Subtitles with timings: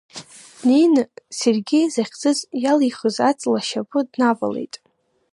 [0.59, 1.03] Днеины,
[1.39, 4.75] Сергеи захьӡыз иалихыз аҵла ашьапы днавалеит.